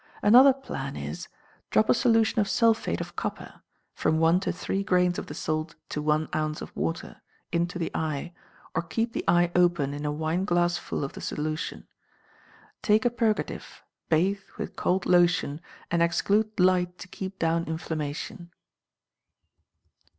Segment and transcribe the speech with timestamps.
[0.23, 1.27] Another plan is
[1.69, 3.61] Drop a solution of sulphate of copper
[3.93, 7.91] (from one to three grains of the salt to one ounce of water) into the
[7.93, 8.33] eye,
[8.73, 11.87] or keep the eye open in a wineglassful of the solution.
[12.81, 15.61] Take a purgative, bathe with cold lotion,
[15.91, 18.49] and exclude light to keep down inflammation.